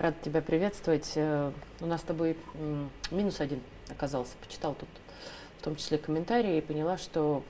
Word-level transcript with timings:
Рад 0.00 0.18
тебя 0.22 0.40
приветствовать. 0.40 1.12
Э, 1.16 1.52
у 1.82 1.86
нас 1.86 2.00
с 2.00 2.04
тобой 2.04 2.34
минус 3.10 3.38
один 3.38 3.60
оказался. 3.90 4.32
Почитал 4.40 4.74
тут 4.74 4.88
в 5.58 5.62
том 5.62 5.76
числе 5.76 5.98
комментарии 5.98 6.56
и 6.56 6.60
поняла, 6.62 6.96
что 6.96 7.42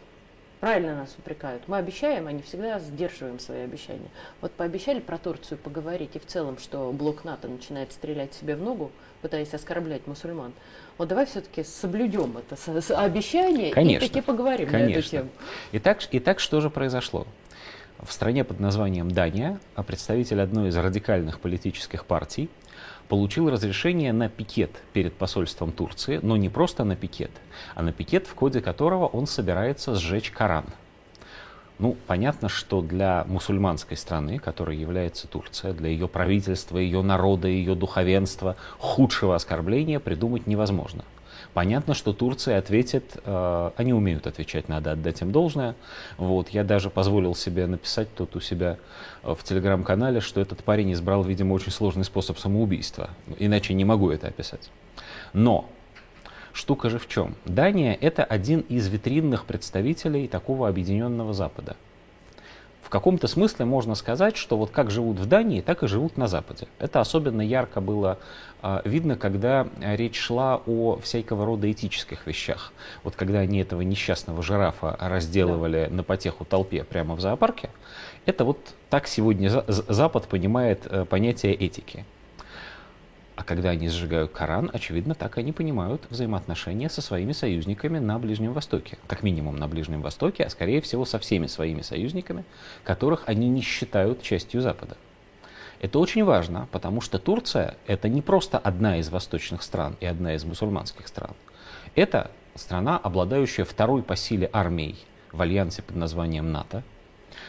правильно 0.58 0.96
нас 0.96 1.14
упрекают. 1.16 1.68
Мы 1.68 1.76
обещаем, 1.76 2.26
а 2.26 2.32
не 2.32 2.42
всегда 2.42 2.80
сдерживаем 2.80 3.38
свои 3.38 3.60
обещания. 3.60 4.08
Вот 4.40 4.50
пообещали 4.50 4.98
про 4.98 5.16
Турцию 5.16 5.58
поговорить 5.58 6.16
и 6.16 6.18
в 6.18 6.26
целом, 6.26 6.58
что 6.58 6.90
блок 6.90 7.22
НАТО 7.22 7.46
начинает 7.46 7.92
стрелять 7.92 8.34
себе 8.34 8.56
в 8.56 8.62
ногу, 8.62 8.90
пытаясь 9.22 9.54
оскорблять 9.54 10.08
мусульман. 10.08 10.52
Вот 10.98 11.06
давай 11.06 11.26
все-таки 11.26 11.62
соблюдем 11.62 12.36
это 12.36 12.56
обещание 13.00 13.70
Конечно. 13.70 14.04
и 14.04 14.08
таки 14.08 14.20
поговорим 14.22 14.68
Конечно. 14.68 14.92
на 14.92 14.98
эту 14.98 15.08
тему. 15.08 15.28
Итак, 15.70 16.00
итак, 16.10 16.40
что 16.40 16.60
же 16.60 16.68
произошло? 16.68 17.28
В 18.02 18.12
стране 18.12 18.44
под 18.44 18.60
названием 18.60 19.10
Дания 19.10 19.60
а 19.74 19.82
представитель 19.82 20.40
одной 20.40 20.68
из 20.68 20.76
радикальных 20.76 21.38
политических 21.38 22.06
партий 22.06 22.48
получил 23.08 23.50
разрешение 23.50 24.14
на 24.14 24.30
пикет 24.30 24.70
перед 24.94 25.12
посольством 25.12 25.70
Турции, 25.70 26.18
но 26.22 26.36
не 26.38 26.48
просто 26.48 26.84
на 26.84 26.96
пикет, 26.96 27.30
а 27.74 27.82
на 27.82 27.92
пикет, 27.92 28.26
в 28.26 28.34
ходе 28.34 28.62
которого 28.62 29.06
он 29.06 29.26
собирается 29.26 29.96
сжечь 29.96 30.30
Коран. 30.30 30.64
Ну, 31.78 31.96
понятно, 32.06 32.48
что 32.48 32.80
для 32.80 33.24
мусульманской 33.26 33.96
страны, 33.96 34.38
которой 34.38 34.76
является 34.76 35.28
Турция, 35.28 35.72
для 35.74 35.90
ее 35.90 36.08
правительства, 36.08 36.78
ее 36.78 37.02
народа, 37.02 37.48
ее 37.48 37.74
духовенства, 37.74 38.56
худшего 38.78 39.34
оскорбления 39.34 40.00
придумать 40.00 40.46
невозможно– 40.46 41.04
Понятно, 41.52 41.94
что 41.94 42.12
Турция 42.12 42.58
ответит, 42.58 43.16
э, 43.24 43.70
они 43.76 43.92
умеют 43.92 44.26
отвечать, 44.26 44.68
надо 44.68 44.92
отдать 44.92 45.20
им 45.20 45.32
должное. 45.32 45.74
Вот, 46.16 46.50
я 46.50 46.62
даже 46.62 46.90
позволил 46.90 47.34
себе 47.34 47.66
написать 47.66 48.14
тут 48.14 48.36
у 48.36 48.40
себя 48.40 48.78
э, 49.22 49.34
в 49.34 49.42
телеграм-канале, 49.42 50.20
что 50.20 50.40
этот 50.40 50.62
парень 50.62 50.92
избрал, 50.92 51.24
видимо, 51.24 51.54
очень 51.54 51.72
сложный 51.72 52.04
способ 52.04 52.38
самоубийства. 52.38 53.10
Иначе 53.38 53.74
не 53.74 53.84
могу 53.84 54.10
это 54.10 54.28
описать. 54.28 54.70
Но 55.32 55.68
штука 56.52 56.88
же 56.88 56.98
в 56.98 57.08
чем? 57.08 57.34
Дания– 57.44 57.98
это 58.00 58.22
один 58.22 58.60
из 58.60 58.86
витринных 58.88 59.44
представителей 59.44 60.28
такого 60.28 60.68
объединенного 60.68 61.32
Запада– 61.32 61.76
в 62.90 62.92
каком-то 62.92 63.28
смысле 63.28 63.66
можно 63.66 63.94
сказать, 63.94 64.36
что 64.36 64.56
вот 64.56 64.72
как 64.72 64.90
живут 64.90 65.20
в 65.20 65.26
Дании, 65.26 65.60
так 65.60 65.84
и 65.84 65.86
живут 65.86 66.16
на 66.16 66.26
Западе. 66.26 66.66
Это 66.80 66.98
особенно 66.98 67.40
ярко 67.40 67.80
было 67.80 68.18
э, 68.64 68.80
видно, 68.84 69.14
когда 69.14 69.68
речь 69.80 70.18
шла 70.18 70.60
о 70.66 70.98
всякого 70.98 71.46
рода 71.46 71.70
этических 71.70 72.26
вещах. 72.26 72.72
Вот 73.04 73.14
когда 73.14 73.38
они 73.38 73.60
этого 73.60 73.82
несчастного 73.82 74.42
жирафа 74.42 74.96
разделывали 74.98 75.86
да. 75.88 75.94
на 75.98 76.02
потеху 76.02 76.44
толпе 76.44 76.82
прямо 76.82 77.14
в 77.14 77.20
зоопарке, 77.20 77.70
это 78.26 78.44
вот 78.44 78.58
так 78.88 79.06
сегодня 79.06 79.62
Запад 79.68 80.26
понимает 80.26 80.84
э, 80.86 81.04
понятие 81.04 81.54
этики. 81.54 82.04
Когда 83.50 83.70
они 83.70 83.88
сжигают 83.88 84.30
Коран, 84.30 84.70
очевидно, 84.72 85.16
так 85.16 85.36
они 85.36 85.50
понимают 85.50 86.06
взаимоотношения 86.08 86.88
со 86.88 87.02
своими 87.02 87.32
союзниками 87.32 87.98
на 87.98 88.16
Ближнем 88.20 88.52
Востоке. 88.52 88.96
Как 89.08 89.24
минимум 89.24 89.56
на 89.56 89.66
Ближнем 89.66 90.02
Востоке, 90.02 90.44
а 90.44 90.50
скорее 90.50 90.80
всего 90.80 91.04
со 91.04 91.18
всеми 91.18 91.48
своими 91.48 91.82
союзниками, 91.82 92.44
которых 92.84 93.24
они 93.26 93.48
не 93.48 93.60
считают 93.60 94.22
частью 94.22 94.60
Запада. 94.60 94.96
Это 95.80 95.98
очень 95.98 96.22
важно, 96.22 96.68
потому 96.70 97.00
что 97.00 97.18
Турция– 97.18 97.74
это 97.88 98.08
не 98.08 98.22
просто 98.22 98.56
одна 98.56 98.98
из 98.98 99.08
восточных 99.08 99.64
стран 99.64 99.96
и 99.98 100.06
одна 100.06 100.36
из 100.36 100.44
мусульманских 100.44 101.08
стран. 101.08 101.34
Это 101.96 102.30
страна, 102.54 102.98
обладающая 102.98 103.64
второй 103.64 104.04
по 104.04 104.14
силе 104.14 104.48
армией 104.52 104.94
в 105.32 105.42
альянсе 105.42 105.82
под 105.82 105.96
названием 105.96 106.52
НАТО– 106.52 106.84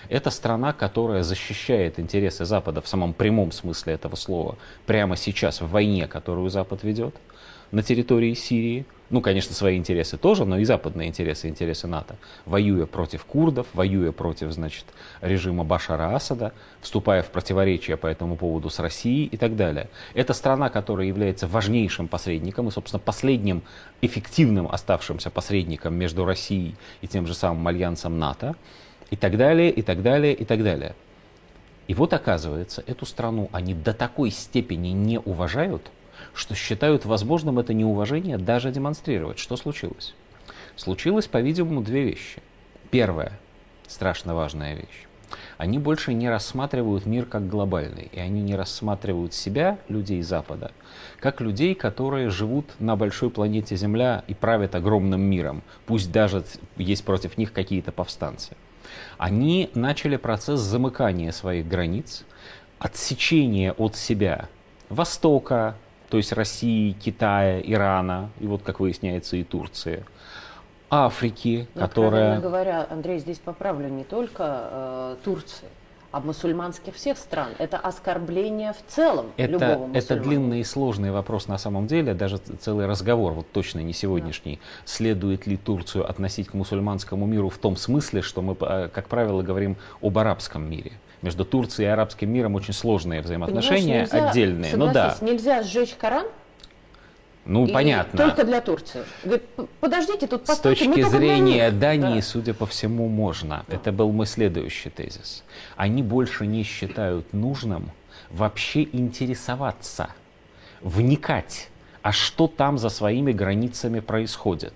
это 0.10 0.30
страна, 0.30 0.74
которая 0.74 1.24
защищает 1.24 2.00
интересы 2.00 2.46
Запада 2.46 2.82
в 2.82 2.88
самом 2.88 3.14
прямом 3.14 3.52
смысле 3.52 3.94
этого 3.94 4.16
слова 4.16 4.58
прямо 4.86 5.16
сейчас 5.16 5.62
в 5.62 5.70
войне, 5.70 6.08
которую 6.08 6.50
Запад 6.50 6.84
ведет 6.84 7.16
на 7.72 7.84
территории 7.84 8.34
Сирии. 8.34 8.86
Ну, 9.10 9.20
конечно, 9.20 9.54
свои 9.54 9.78
интересы 9.78 10.16
тоже, 10.18 10.46
но 10.46 10.58
и 10.58 10.64
западные 10.64 11.10
интересы, 11.10 11.50
интересы 11.50 11.86
НАТО. 11.86 12.16
Воюя 12.46 12.86
против 12.86 13.26
курдов, 13.26 13.68
воюя 13.74 14.14
против, 14.14 14.52
значит, 14.54 14.86
режима 15.20 15.66
Башара 15.66 16.16
Асада, 16.16 16.54
вступая 16.80 17.22
в 17.22 17.30
противоречия 17.30 17.98
по 17.98 18.08
этому 18.08 18.38
поводу 18.38 18.70
с 18.70 18.80
Россией 18.80 19.26
и 19.26 19.36
так 19.36 19.58
далее. 19.58 19.90
Это 20.14 20.34
страна, 20.34 20.70
которая 20.70 21.08
является 21.08 21.46
важнейшим 21.46 22.08
посредником 22.08 22.70
и, 22.70 22.72
собственно, 22.72 23.02
последним 23.02 23.64
эффективным 24.02 24.70
оставшимся 24.72 25.30
посредником 25.30 25.94
между 25.94 26.24
Россией 26.24 26.76
и 27.02 27.08
тем 27.08 27.28
же 27.28 27.34
самым 27.34 27.68
альянсом 27.68 28.18
НАТО 28.18 28.56
и 29.12 29.16
так 29.16 29.38
далее, 29.38 29.70
и 29.70 29.84
так 29.84 30.02
далее, 30.02 30.34
и 30.34 30.46
так 30.46 30.64
далее. 30.64 30.96
И 31.88 31.94
вот 31.94 32.14
оказывается, 32.14 32.84
эту 32.88 33.06
страну 33.06 33.50
они 33.52 33.74
до 33.74 33.94
такой 33.94 34.32
степени 34.32 34.90
не 34.90 35.20
уважают, 35.20 35.92
что 36.34 36.56
считают 36.56 37.06
возможным 37.06 37.60
это 37.60 37.74
неуважение 37.74 38.38
даже 38.38 38.72
демонстрировать. 38.72 39.38
Что 39.38 39.58
случилось? 39.58 40.16
Случилось, 40.78 41.28
по-видимому, 41.28 41.82
две 41.82 42.04
вещи. 42.04 42.42
Первая, 42.90 43.38
страшно 43.88 44.34
важная 44.34 44.76
вещь. 44.76 45.08
Они 45.58 45.80
больше 45.80 46.14
не 46.14 46.30
рассматривают 46.30 47.06
мир 47.06 47.26
как 47.26 47.48
глобальный, 47.48 48.10
и 48.12 48.20
они 48.20 48.42
не 48.42 48.56
рассматривают 48.56 49.34
себя, 49.34 49.78
людей 49.88 50.22
Запада, 50.22 50.72
как 51.20 51.40
людей, 51.42 51.74
которые 51.74 52.30
живут 52.30 52.66
на 52.80 52.96
большой 52.96 53.30
планете 53.30 53.76
Земля 53.76 54.24
и 54.28 54.34
правят 54.34 54.76
огромным 54.76 55.22
миром, 55.22 55.64
пусть 55.86 56.12
даже 56.12 56.44
есть 56.78 57.06
против 57.06 57.38
них 57.38 57.54
какие-то 57.54 57.92
повстанцы 57.92 58.56
они 59.18 59.70
начали 59.74 60.18
процесс 60.18 60.60
замыкания 60.60 61.32
своих 61.32 61.68
границ, 61.68 62.24
отсечения 62.80 63.74
от 63.74 63.96
себя 63.96 64.50
Востока, 64.90 65.76
то 66.10 66.18
есть 66.18 66.34
России, 66.34 66.92
Китая, 66.92 67.62
Ирана, 67.62 68.30
и 68.40 68.48
вот, 68.48 68.64
как 68.64 68.80
выясняется, 68.80 69.38
и 69.38 69.44
Турции, 69.44 70.04
Африки, 70.90 71.68
Но, 71.74 71.82
которая... 71.82 72.40
говоря, 72.42 72.86
Андрей, 72.90 73.20
здесь 73.20 73.40
поправлю, 73.40 73.88
не 73.88 74.04
только 74.04 74.44
э, 74.44 75.16
Турции, 75.24 75.70
а 76.12 76.20
мусульманских 76.20 76.96
всех 76.96 77.18
стран. 77.18 77.50
Это 77.58 77.78
оскорбление 77.78 78.74
в 78.74 78.92
целом 78.92 79.28
это, 79.38 79.52
любого 79.52 79.88
мусульманина. 79.88 79.98
Это 79.98 80.16
длинный 80.18 80.60
и 80.60 80.64
сложный 80.64 81.12
вопрос 81.12 81.48
на 81.48 81.58
самом 81.58 81.88
деле, 81.88 82.14
даже 82.14 82.38
целый 82.38 82.86
разговор, 82.86 83.34
вот 83.34 83.52
точно 83.52 83.80
не 83.80 83.94
сегодняшний. 83.94 84.56
Да. 84.56 84.62
Следует 84.86 85.48
ли 85.48 85.58
Турцию 85.58 86.10
относить 86.10 86.50
к 86.50 86.54
мусульманскому 86.54 87.26
миру 87.26 87.50
в 87.50 87.58
том 87.58 87.76
смысле, 87.76 88.22
что 88.22 88.42
мы, 88.42 88.56
э, 88.60 88.90
как 88.94 89.08
правило, 89.08 89.42
говорим 89.42 89.78
об 90.02 90.18
арабском 90.18 90.70
мире? 90.70 90.94
Между 91.22 91.46
Турцией 91.46 91.88
и 91.88 91.90
арабским 91.90 92.32
миром 92.34 92.56
очень 92.56 92.74
сложные 92.74 93.22
взаимоотношения, 93.22 94.06
отдельные. 94.06 94.76
Ну 94.76 94.92
да. 94.92 95.16
Нельзя 95.22 95.62
сжечь 95.62 95.94
Коран, 95.94 96.26
ну, 97.46 97.66
и 97.66 97.72
понятно. 97.72 98.18
Только 98.18 98.44
для 98.44 98.62
Турции. 98.62 99.04
Говорит, 99.24 99.44
подождите, 99.80 100.28
тут 100.28 100.48
С 100.48 100.60
точки 100.60 101.02
зрения 101.02 101.72
Дании, 101.72 102.16
да. 102.16 102.22
судя 102.22 102.54
по 102.54 102.66
всему, 102.66 103.08
можно. 103.08 103.66
Да. 103.68 103.76
Это 103.76 103.92
был 103.92 104.12
мой 104.12 104.28
следующий 104.28 104.90
тезис. 104.90 105.44
Они 105.76 106.04
больше 106.04 106.46
не 106.46 106.64
считают 106.64 107.34
нужным 107.34 107.92
вообще 108.30 108.84
интересоваться, 108.84 110.10
вникать, 110.82 111.70
а 112.02 112.12
что 112.12 112.48
там 112.48 112.78
за 112.78 112.90
своими 112.90 113.32
границами 113.32 114.00
происходит. 114.00 114.74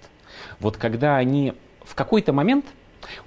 Вот 0.60 0.78
когда 0.78 1.18
они 1.18 1.54
в 1.84 1.96
какой-то 1.96 2.34
момент 2.34 2.66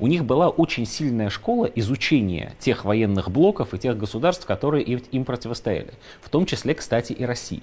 у 0.01 0.09
них 0.09 0.25
была 0.25 0.49
очень 0.49 0.87
сильная 0.87 1.31
школа 1.31 1.67
изучения 1.67 2.55
тех 2.59 2.85
военных 2.85 3.31
блоков 3.31 3.75
и 3.75 3.79
тех 3.79 3.97
государств, 3.97 4.45
которые 4.45 4.85
им 4.85 5.25
противостояли. 5.25 5.95
В 6.21 6.29
том 6.31 6.47
числе, 6.47 6.75
кстати, 6.75 7.13
и 7.13 7.25
России. 7.25 7.63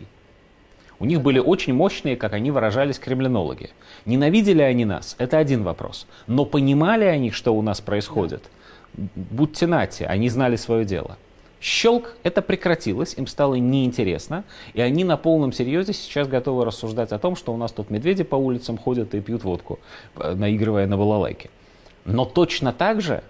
У 1.00 1.06
них 1.06 1.22
были 1.22 1.39
очень 1.39 1.73
мощные, 1.73 2.16
как 2.16 2.33
они 2.33 2.51
выражались, 2.51 3.00
кремлинологи. 3.00 3.69
Ненавидели 4.06 4.61
они 4.61 4.85
нас, 4.85 5.16
это 5.19 5.38
один 5.38 5.63
вопрос. 5.63 6.07
Но 6.28 6.45
понимали 6.45 7.06
они, 7.06 7.31
что 7.31 7.56
у 7.56 7.61
нас 7.61 7.81
происходит? 7.81 8.44
Будьте 9.15 9.68
нати, 9.68 10.03
они 10.03 10.30
знали 10.30 10.56
свое 10.56 10.86
дело. 10.86 11.18
Щелк, 11.59 12.15
это 12.24 12.42
прекратилось, 12.42 13.15
им 13.18 13.27
стало 13.27 13.56
неинтересно, 13.56 14.44
и 14.74 14.81
они 14.81 15.03
на 15.03 15.18
полном 15.18 15.51
серьезе 15.51 15.94
сейчас 15.94 16.27
готовы 16.27 16.63
рассуждать 16.63 17.12
о 17.12 17.18
том, 17.18 17.36
что 17.36 17.53
у 17.53 17.57
нас 17.57 17.71
тут 17.71 17.89
медведи 17.89 18.24
по 18.24 18.36
улицам 18.36 18.77
ходят 18.77 19.15
и 19.15 19.21
пьют 19.21 19.44
водку, 19.44 19.80
э, 20.15 20.36
наигрывая 20.36 20.86
на 20.86 20.95
балалайке. 20.95 21.50
Но 22.06 22.25
точно 22.25 22.71
так 22.71 23.01
же 23.01 23.24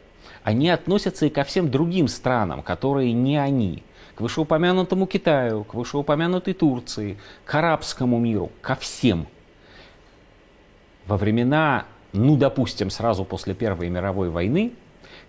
они 0.45 0.69
относятся 0.69 1.25
и 1.25 1.29
ко 1.29 1.43
всем 1.43 1.69
другим 1.69 2.07
странам, 2.07 2.63
которые 2.63 3.11
не 3.11 3.35
они– 3.35 3.83
к 4.15 4.21
вышеупомянутому 4.21 5.07
Китаю, 5.07 5.65
к 5.65 5.73
вышеупомянутой 5.73 6.53
Турции, 6.53 7.17
к 7.43 7.53
арабскому 7.53 8.17
миру, 8.17 8.49
ко 8.61 8.75
всем. 8.75 9.27
Во 11.05 11.17
времена, 11.17 11.85
ну, 12.13 12.37
допустим, 12.37 12.89
сразу 12.89 13.25
после 13.25 13.53
Первой 13.53 13.89
мировой 13.89 14.29
войны, 14.29 14.71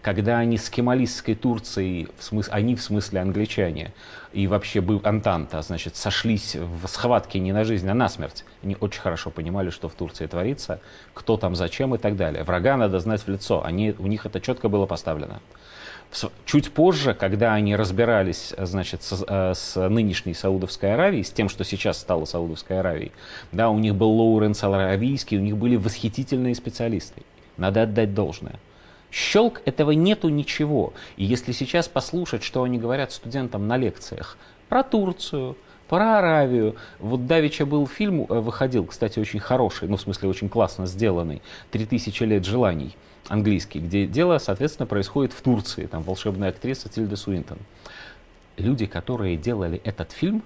когда 0.07 0.39
они 0.39 0.57
с 0.57 0.71
кемалистской 0.71 1.35
Турцией, 1.35 2.07
в 2.17 2.23
смысле, 2.23 2.55
они 2.55 2.77
в 2.77 2.81
смысле 2.81 3.23
англичане, 3.23 3.93
и 4.33 4.47
вообще 4.47 4.81
был 4.81 5.01
Антанта, 5.03 5.61
значит, 5.63 5.97
сошлись 5.97 6.55
в 6.55 6.87
схватке 6.87 7.41
не 7.41 7.51
на 7.51 7.65
жизнь, 7.65 7.89
а 7.89 7.95
на 7.95 8.09
смерть. 8.09 8.45
Они 8.63 8.77
очень 8.79 9.01
хорошо 9.01 9.31
понимали, 9.31 9.71
что 9.71 9.89
в 9.89 9.95
Турции 9.95 10.29
творится, 10.29 10.79
кто 11.13 11.37
там 11.37 11.57
зачем 11.57 11.93
и 11.97 11.99
так 11.99 12.15
далее. 12.15 12.45
Врага 12.45 12.77
надо 12.77 13.01
знать 13.01 13.21
в 13.23 13.29
лицо, 13.29 13.65
они, 13.65 13.97
у 13.99 14.07
них 14.07 14.27
это 14.27 14.41
четко 14.41 14.69
было 14.69 14.87
поставлено. 14.87 15.41
Чуть 16.45 16.71
позже, 16.71 17.13
когда 17.13 17.55
они 17.55 17.75
разбирались 17.75 18.55
значит, 18.57 19.03
с, 19.03 19.25
э, 19.27 19.55
с 19.57 19.89
нынешней 19.89 20.35
Саудовской 20.35 20.95
Аравией, 20.95 21.25
с 21.25 21.33
тем, 21.33 21.49
что 21.49 21.65
сейчас 21.65 21.99
стало 21.99 22.27
Саудовской 22.27 22.79
Аравией, 22.79 23.11
да, 23.51 23.71
у 23.71 23.79
них 23.81 23.97
был 23.97 24.13
Лоуренс 24.13 24.63
Аравийский, 24.63 25.37
у 25.37 25.43
них 25.43 25.57
были 25.57 25.75
восхитительные 25.75 26.55
специалисты. 26.55 27.23
Надо 27.57 27.83
отдать 27.83 28.15
должное. 28.15 28.61
Щелк 29.11 29.63
этого 29.65 29.93
нету 29.93 30.29
ничего. 30.29 30.93
И 31.17 31.25
если 31.25 31.53
сейчас 31.53 31.89
послушать, 31.89 32.43
что 32.43 32.63
они 32.63 32.79
говорят 32.79 33.13
студентам 33.13 33.67
на 33.67 33.77
лекциях 33.77 34.37
про 34.69 34.83
Турцию, 34.83 35.57
про 35.89 36.19
Аравию. 36.19 36.77
Вот 36.99 37.27
Давича 37.27 37.65
был 37.65 37.87
фильм, 37.87 38.27
э, 38.29 38.41
выходил, 38.41 38.85
кстати, 38.87 39.19
очень 39.19 39.41
хороший, 39.41 39.89
ну, 39.89 39.97
в 39.97 40.01
смысле, 40.01 40.29
очень 40.29 40.49
классно 40.49 40.87
сделанный, 40.87 41.43
«Три 41.71 41.87
тысячи 41.87 42.23
лет 42.25 42.45
желаний», 42.45 42.97
английский, 43.29 43.81
где 43.81 44.07
дело, 44.07 44.39
соответственно, 44.39 44.87
происходит 44.87 45.33
в 45.33 45.41
Турции, 45.41 45.87
там 45.87 46.03
волшебная 46.03 46.51
актриса 46.51 46.89
Тильда 46.89 47.17
Суинтон. 47.17 47.59
Люди, 48.57 48.87
которые 48.87 49.37
делали 49.37 49.81
этот 49.85 50.13
фильм, 50.13 50.43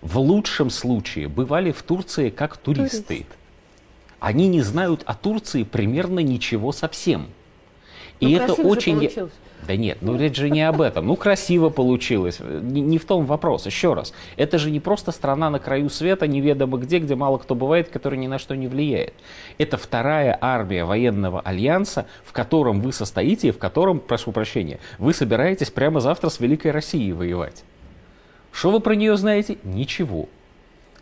в 0.00 0.18
лучшем 0.18 0.70
случае 0.70 1.28
бывали 1.28 1.72
в 1.72 1.82
Турции 1.82 2.30
как 2.30 2.56
туристы. 2.56 3.02
Турист. 3.02 3.26
Они 4.20 4.48
не 4.48 4.62
знают 4.62 5.02
о 5.06 5.14
Турции 5.14 5.62
примерно 5.62 6.20
ничего 6.20 6.72
совсем. 6.72 7.28
И 8.20 8.36
ну, 8.36 8.42
это 8.42 8.52
очень... 8.54 9.10
Да 9.66 9.76
нет, 9.76 9.98
ну 10.00 10.16
речь 10.16 10.36
же 10.36 10.48
не 10.48 10.62
об 10.62 10.80
этом. 10.80 11.06
Ну 11.06 11.16
красиво 11.16 11.68
получилось. 11.68 12.38
Не, 12.40 12.80
не 12.80 12.96
в 12.96 13.04
том 13.04 13.26
вопрос. 13.26 13.66
Еще 13.66 13.92
раз. 13.92 14.14
Это 14.36 14.56
же 14.56 14.70
не 14.70 14.80
просто 14.80 15.12
страна 15.12 15.50
на 15.50 15.58
краю 15.58 15.90
света, 15.90 16.26
неведомо 16.26 16.78
где, 16.78 16.98
где 16.98 17.14
мало 17.14 17.36
кто 17.36 17.54
бывает, 17.54 17.90
которая 17.90 18.18
ни 18.18 18.26
на 18.26 18.38
что 18.38 18.56
не 18.56 18.66
влияет. 18.66 19.12
Это 19.58 19.76
вторая 19.76 20.38
армия 20.40 20.84
военного 20.84 21.40
альянса, 21.40 22.06
в 22.24 22.32
котором 22.32 22.80
вы 22.80 22.92
состоите 22.92 23.48
и 23.48 23.50
в 23.50 23.58
котором, 23.58 24.00
прошу 24.00 24.32
прощения, 24.32 24.78
вы 24.98 25.12
собираетесь 25.12 25.70
прямо 25.70 26.00
завтра 26.00 26.30
с 26.30 26.40
Великой 26.40 26.70
Россией 26.70 27.12
воевать. 27.12 27.62
Что 28.52 28.70
вы 28.70 28.80
про 28.80 28.94
нее 28.94 29.16
знаете? 29.16 29.58
Ничего. 29.64 30.28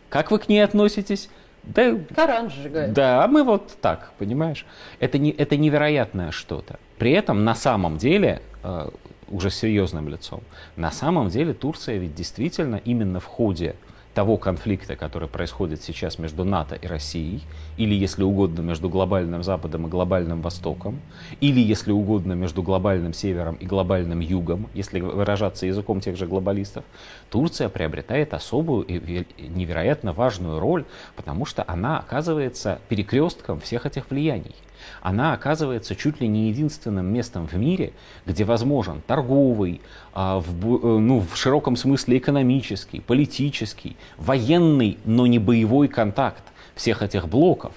Как 0.09 0.31
вы 0.33 0.39
к 0.39 0.49
ней 0.49 0.61
относитесь? 0.61 1.29
Да, 1.67 1.99
Коран 2.15 2.51
сжигает. 2.51 2.93
Да, 2.93 3.25
а 3.25 3.29
мы 3.29 3.43
вот 3.43 3.77
так, 3.81 4.13
понимаешь? 4.19 4.65
Это, 5.01 5.19
не, 5.19 5.31
это 5.31 5.57
невероятное 5.57 6.31
что-то. 6.31 6.79
При 6.99 7.11
этом 7.11 7.45
на 7.45 7.55
самом 7.55 7.99
деле, 7.99 8.41
э, 8.63 8.89
уже 9.29 9.51
серьезным 9.51 10.09
лицом, 10.09 10.43
на 10.77 10.91
самом 10.91 11.29
деле 11.29 11.53
Турция 11.53 11.99
ведь 11.99 12.15
действительно 12.15 12.77
именно 12.77 13.21
в 13.21 13.25
ходе 13.25 13.75
того 14.17 14.39
конфликта, 14.39 14.97
который 14.97 15.29
происходит 15.29 15.83
сейчас 15.83 16.19
между 16.19 16.43
НАТО 16.43 16.75
и 16.75 16.87
Россией, 16.87 17.43
или, 17.77 17.95
если 17.95 18.23
угодно, 18.23 18.63
между 18.63 18.89
глобальным 18.89 19.43
Западом 19.43 19.87
и 19.87 19.91
глобальным 19.91 20.41
Востоком, 20.41 21.01
или, 21.43 21.61
если 21.61 21.93
угодно, 21.93 22.33
между 22.33 22.63
глобальным 22.63 23.13
Севером 23.13 23.57
и 23.57 23.67
глобальным 23.67 24.21
Югом, 24.21 24.69
если 24.73 25.01
выражаться 25.01 25.67
языком 25.67 26.01
тех 26.01 26.17
же 26.17 26.27
глобалистов, 26.27 26.83
Турция 27.29 27.69
приобретает 27.69 28.33
особую 28.33 28.85
и 28.85 29.27
невероятно 29.49 30.15
важную 30.15 30.61
роль, 30.61 30.87
потому 31.15 31.45
что 31.45 31.63
она 31.67 31.99
оказывается 31.99 32.79
перекрестком 32.89 33.61
всех 33.61 33.85
этих 33.85 34.09
влияний 34.09 34.55
она 35.03 35.33
оказывается 35.33 35.95
чуть 35.95 36.21
ли 36.21 36.29
не 36.29 36.49
единственным 36.49 37.07
местом 37.07 37.47
в 37.47 37.55
мире, 37.55 37.93
где 38.27 38.45
возможен 38.45 39.03
торговый, 39.07 39.81
а, 40.13 40.41
в, 40.41 40.77
э, 40.77 40.99
ну, 40.99 41.21
в 41.21 41.37
широком 41.37 41.77
смысле 41.77 42.19
экономический, 42.19 43.01
политический, 43.01 43.97
военный, 44.17 44.99
но 45.05 45.27
не 45.27 45.39
боевой 45.39 45.89
контакт 45.89 46.43
всех 46.75 47.03
этих 47.03 47.29
блоков. 47.29 47.73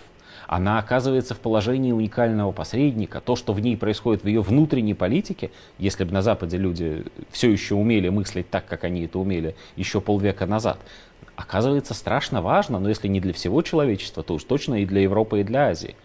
Она 0.48 0.80
оказывается 0.80 1.36
в 1.36 1.40
положении 1.40 1.92
уникального 1.92 2.52
посредника. 2.52 3.22
То, 3.22 3.36
что 3.36 3.54
в 3.54 3.60
ней 3.60 3.78
происходит 3.78 4.24
в 4.24 4.28
ее 4.28 4.42
внутренней 4.42 4.96
политике, 4.96 5.52
если 5.78 6.06
бы 6.06 6.12
на 6.12 6.24
Западе 6.24 6.58
люди 6.58 7.06
все 7.30 7.52
еще 7.52 7.76
умели 7.76 8.10
мыслить 8.10 8.50
так, 8.50 8.66
как 8.66 8.84
они 8.84 9.06
это 9.06 9.20
умели 9.20 9.56
еще 9.76 10.02
полвека 10.02 10.48
назад, 10.48 10.80
оказывается 11.36 11.94
страшно 11.94 12.42
важно, 12.42 12.80
но 12.80 12.90
если 12.90 13.08
не 13.08 13.20
для 13.20 13.32
всего 13.32 13.62
человечества, 13.62 14.24
то 14.24 14.34
уж 14.34 14.44
точно 14.44 14.82
и 14.82 14.86
для 14.88 15.02
Европы, 15.02 15.42
и 15.42 15.44
для 15.44 15.68
Азии. 15.68 15.96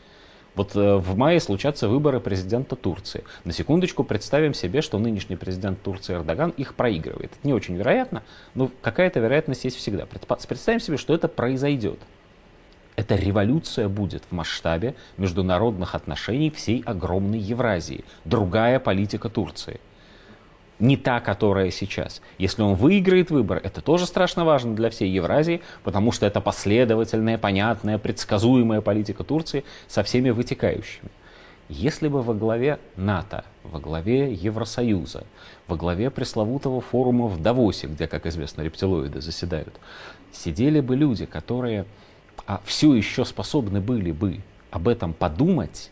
Вот 0.54 0.76
э, 0.76 0.96
в 0.96 1.16
мае 1.16 1.40
случатся 1.40 1.88
выборы 1.88 2.20
президента 2.20 2.76
Турции. 2.76 3.24
На 3.44 3.52
секундочку 3.52 4.04
представим 4.04 4.54
себе, 4.54 4.82
что 4.82 4.98
нынешний 4.98 5.36
президент 5.36 5.82
Турции 5.82 6.14
Эрдоган 6.14 6.50
их 6.50 6.74
проигрывает. 6.74 7.32
Это 7.32 7.46
не 7.46 7.52
очень 7.52 7.76
вероятно, 7.76 8.22
но 8.54 8.70
какая-то 8.82 9.20
вероятность 9.20 9.64
есть 9.64 9.76
всегда. 9.76 10.06
Представим 10.06 10.80
себе, 10.80 10.96
что 10.96 11.14
это 11.14 11.28
произойдет. 11.28 11.98
Эта 12.96 13.16
революция 13.16 13.88
будет 13.88 14.22
в 14.30 14.32
масштабе 14.32 14.94
международных 15.16 15.96
отношений 15.96 16.50
всей 16.50 16.82
огромной 16.86 17.40
Евразии. 17.40 18.04
Другая 18.24 18.78
политика 18.78 19.28
Турции– 19.28 19.80
не 20.79 20.97
та, 20.97 21.21
которая 21.21 21.71
сейчас. 21.71 22.21
Если 22.38 22.62
он 22.62 22.75
выиграет 22.75 23.31
выбор, 23.31 23.61
это 23.62 23.81
тоже 23.81 24.06
страшно 24.06 24.44
важно 24.44 24.75
для 24.75 24.91
всей 24.91 25.11
Евразии, 25.11 25.62
потому 25.82 26.12
что 26.12 26.26
это 26.26 26.41
последовательная, 26.41 27.38
понятная, 27.38 27.99
предсказуемая 27.99 28.81
политика 28.81 29.25
Турции 29.25 29.65
со 29.87 30.03
всеми 30.03 30.31
вытекающими. 30.31 31.11
Если 31.69 32.09
бы 32.09 32.23
во 32.23 32.35
главе 32.35 32.79
НАТО, 32.97 33.44
во 33.62 33.81
главе 33.81 34.32
Евросоюза, 34.35 35.25
во 35.67 35.76
главе 35.76 36.11
пресловутого 36.11 36.82
форума 36.82 37.26
в 37.26 37.41
Давосе, 37.41 37.87
где, 37.87 38.06
как 38.06 38.26
известно, 38.26 38.62
рептилоиды 38.62 39.23
заседают, 39.23 39.75
сидели 40.31 40.81
бы 40.81 40.94
люди, 40.94 41.25
которые 41.25 41.87
а, 42.47 42.61
все 42.65 42.94
еще 42.94 43.25
способны 43.25 43.81
были 43.81 44.12
бы 44.12 44.41
об 44.71 44.88
этом 44.88 45.15
подумать, 45.15 45.91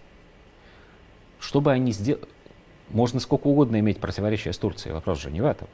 что 1.41 1.63
бы 1.63 1.73
они 1.73 1.93
сделали, 1.93 2.27
можно 2.93 3.21
сколько 3.21 3.47
угодно 3.47 3.81
иметь 3.81 3.99
противоречия 3.99 4.53
с 4.53 4.59
Турцией, 4.59 4.93
вопрос 4.93 5.21
же 5.21 5.31
не 5.31 5.41
в 5.41 5.47
этом. 5.47 5.69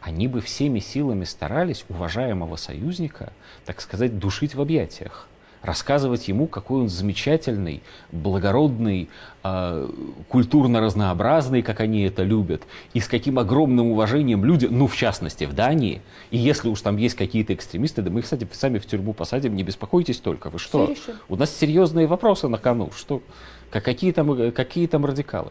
Они 0.00 0.28
бы 0.28 0.40
всеми 0.40 0.78
силами 0.78 1.24
старались 1.24 1.84
уважаемого 1.88 2.56
союзника, 2.56 3.32
так 3.64 3.80
сказать, 3.80 4.18
душить 4.18 4.54
в 4.54 4.60
объятиях 4.60 5.28
рассказывать 5.66 6.28
ему, 6.28 6.46
какой 6.46 6.82
он 6.82 6.88
замечательный, 6.88 7.82
благородный, 8.12 9.08
э, 9.42 9.88
культурно 10.28 10.80
разнообразный, 10.80 11.62
как 11.62 11.80
они 11.80 12.02
это 12.02 12.22
любят, 12.22 12.62
и 12.94 13.00
с 13.00 13.08
каким 13.08 13.38
огромным 13.38 13.88
уважением 13.88 14.44
люди, 14.44 14.66
ну, 14.66 14.86
в 14.86 14.96
частности, 14.96 15.44
в 15.44 15.54
Дании, 15.54 16.02
и 16.30 16.38
если 16.38 16.68
уж 16.68 16.80
там 16.80 16.96
есть 16.96 17.16
какие-то 17.16 17.52
экстремисты, 17.52 18.02
да 18.02 18.10
мы 18.10 18.20
их, 18.20 18.24
кстати, 18.24 18.46
сами 18.52 18.78
в 18.78 18.86
тюрьму 18.86 19.12
посадим, 19.12 19.56
не 19.56 19.64
беспокойтесь 19.64 20.18
только, 20.18 20.50
вы 20.50 20.58
что? 20.58 20.94
У 21.28 21.36
нас 21.36 21.54
серьезные 21.54 22.06
вопросы 22.06 22.48
на 22.48 22.58
кону, 22.58 22.90
что, 22.96 23.22
какие 23.70 24.12
там, 24.12 24.52
какие 24.52 24.86
там 24.86 25.04
радикалы? 25.04 25.50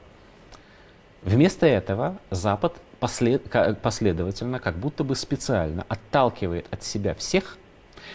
Вместо 1.25 1.65
этого 1.65 2.17
Запад 2.29 2.75
послед, 2.99 3.43
последовательно, 3.81 4.59
как 4.59 4.75
будто 4.75 5.03
бы 5.03 5.15
специально 5.15 5.83
отталкивает 5.89 6.67
от 6.71 6.83
себя 6.83 7.15
всех, 7.15 7.57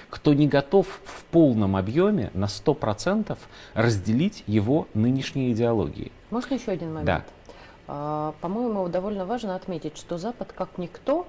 кто 0.09 0.33
не 0.33 0.47
готов 0.47 0.87
в 1.05 1.25
полном 1.25 1.75
объеме 1.75 2.31
на 2.35 2.45
100% 2.45 3.37
разделить 3.75 4.45
его 4.47 4.87
нынешние 4.95 5.51
идеологии. 5.53 6.13
Можно 6.31 6.55
еще 6.55 6.71
один 6.71 6.91
момент? 6.91 7.07
Да. 7.07 7.25
А, 7.89 8.35
по-моему, 8.41 8.89
довольно 8.89 9.27
важно 9.27 9.57
отметить, 9.57 9.97
что 9.97 10.17
Запад, 10.17 10.53
как 10.53 10.79
никто, 10.79 11.27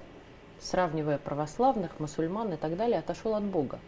сравнивая 0.59 1.17
православных, 1.17 1.99
мусульман 1.99 2.53
и 2.53 2.57
так 2.57 2.77
далее, 2.77 2.99
отошел 2.99 3.33
от 3.33 3.43
Бога. 3.43 3.79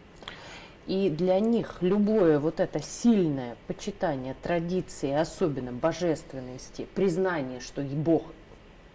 И 0.86 1.08
для 1.08 1.40
них 1.40 1.78
любое 1.80 2.38
вот 2.38 2.60
это 2.60 2.82
сильное 2.82 3.56
почитание 3.66 4.36
традиции, 4.42 5.12
особенно 5.12 5.72
божественности, 5.72 6.86
признание, 6.94 7.60
что 7.60 7.82
Бог 7.82 8.24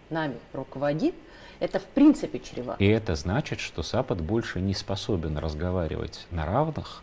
нами 0.08 0.36
руководит, 0.52 1.14
это 1.58 1.78
в 1.78 1.84
принципе 1.84 2.38
чревато. 2.38 2.82
И 2.82 2.86
это 2.86 3.14
значит, 3.16 3.60
что 3.60 3.82
Запад 3.82 4.20
больше 4.20 4.60
не 4.60 4.74
способен 4.74 5.36
разговаривать 5.36 6.26
на 6.30 6.46
равных 6.46 7.02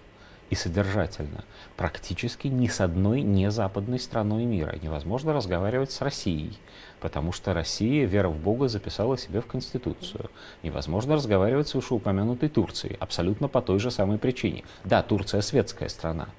и 0.49 0.55
содержательно 0.55 1.43
практически 1.75 2.47
ни 2.47 2.67
с 2.67 2.81
одной 2.81 3.21
не 3.21 3.51
западной 3.51 3.99
страной 3.99 4.45
мира. 4.45 4.77
Невозможно 4.81 5.33
разговаривать 5.33 5.91
с 5.91 6.01
Россией, 6.01 6.57
потому 6.99 7.31
что 7.31 7.53
Россия, 7.53 8.05
вера 8.05 8.29
в 8.29 8.37
Бога, 8.37 8.67
записала 8.67 9.17
себе 9.17 9.41
в 9.41 9.45
Конституцию. 9.45 10.29
Невозможно 10.63 11.15
разговаривать 11.15 11.67
с 11.67 11.73
вышеупомянутой 11.73 12.49
Турцией, 12.49 12.97
абсолютно 12.99 13.47
по 13.47 13.61
той 13.61 13.79
же 13.79 13.91
самой 13.91 14.17
причине. 14.17 14.63
Да, 14.83 15.03
Турция 15.03 15.41
светская 15.41 15.89
страна, 15.89 16.29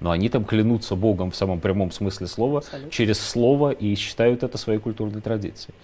но 0.00 0.10
они 0.10 0.28
там 0.28 0.44
клянутся 0.44 0.96
Богом 0.96 1.30
в 1.30 1.36
самом 1.36 1.60
прямом 1.60 1.92
смысле 1.92 2.26
слова, 2.26 2.58
Абсолютно. 2.58 2.90
через 2.90 3.20
слово 3.20 3.70
и 3.70 3.94
считают 3.94 4.42
это 4.42 4.58
своей 4.58 4.80
культурной 4.80 5.20
традицией. 5.20 5.74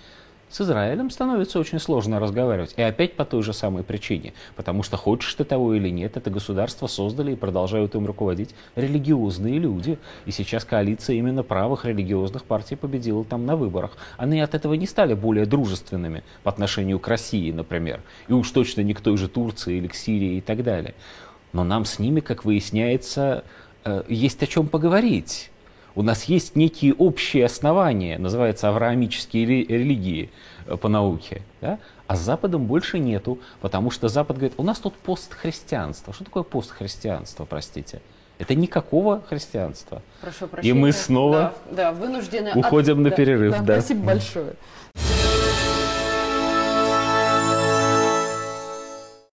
С 0.50 0.62
Израилем 0.62 1.10
становится 1.10 1.58
очень 1.58 1.78
сложно 1.78 2.18
разговаривать. 2.20 2.72
И 2.76 2.82
опять 2.82 3.14
по 3.14 3.24
той 3.26 3.42
же 3.42 3.52
самой 3.52 3.82
причине. 3.82 4.32
Потому 4.56 4.82
что 4.82 4.96
хочешь 4.96 5.34
ты 5.34 5.44
того 5.44 5.74
или 5.74 5.90
нет, 5.90 6.16
это 6.16 6.30
государство 6.30 6.86
создали 6.86 7.32
и 7.32 7.36
продолжают 7.36 7.94
им 7.94 8.06
руководить 8.06 8.54
религиозные 8.74 9.58
люди. 9.58 9.98
И 10.24 10.30
сейчас 10.30 10.64
коалиция 10.64 11.16
именно 11.16 11.42
правых 11.42 11.84
религиозных 11.84 12.44
партий 12.44 12.76
победила 12.76 13.24
там 13.24 13.44
на 13.44 13.56
выборах. 13.56 13.96
Они 14.16 14.40
от 14.40 14.54
этого 14.54 14.72
не 14.74 14.86
стали 14.86 15.12
более 15.12 15.44
дружественными 15.44 16.22
по 16.42 16.50
отношению 16.50 16.98
к 16.98 17.08
России, 17.08 17.52
например. 17.52 18.00
И 18.28 18.32
уж 18.32 18.50
точно 18.50 18.80
не 18.80 18.94
к 18.94 19.00
той 19.00 19.18
же 19.18 19.28
Турции 19.28 19.76
или 19.76 19.86
к 19.86 19.94
Сирии 19.94 20.36
и 20.36 20.40
так 20.40 20.62
далее. 20.62 20.94
Но 21.52 21.62
нам 21.62 21.84
с 21.84 21.98
ними, 21.98 22.20
как 22.20 22.46
выясняется, 22.46 23.44
э, 23.84 24.02
есть 24.08 24.42
о 24.42 24.46
чем 24.46 24.68
поговорить. 24.68 25.50
У 25.98 26.02
нас 26.02 26.26
есть 26.26 26.54
некие 26.54 26.94
общие 26.94 27.44
основания, 27.44 28.18
называются 28.18 28.68
авраамические 28.68 29.44
религии 29.64 30.30
э, 30.68 30.76
по 30.76 30.88
науке, 30.88 31.42
да? 31.60 31.80
а 32.06 32.14
с 32.14 32.20
Западом 32.20 32.66
больше 32.66 33.00
нету, 33.00 33.40
потому 33.60 33.90
что 33.90 34.06
Запад 34.06 34.36
говорит, 34.36 34.54
у 34.58 34.62
нас 34.62 34.78
тут 34.78 34.94
постхристианство. 34.94 36.14
Что 36.14 36.22
такое 36.22 36.44
постхристианство, 36.44 37.46
простите? 37.46 38.00
Это 38.38 38.54
никакого 38.54 39.22
христианства. 39.28 40.00
Прошу 40.20 40.46
прощения. 40.46 40.70
И 40.70 40.80
мы 40.80 40.92
снова 40.92 41.52
да, 41.68 41.90
да, 41.90 41.92
вынуждены 41.92 42.52
уходим 42.54 42.98
от... 42.98 43.02
на 43.02 43.10
перерыв. 43.10 43.54
Да, 43.54 43.62
да. 43.62 43.80
Спасибо 43.80 44.06
большое. 44.06 44.52